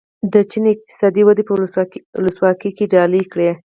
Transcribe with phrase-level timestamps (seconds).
[0.33, 1.51] د چین اقتصادي وده به
[2.19, 3.49] ولسواکي ډالۍ کړي.